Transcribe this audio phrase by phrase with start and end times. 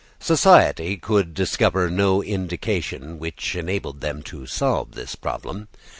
[0.19, 5.67] Society could discover no indication which enabled them to solve this problem.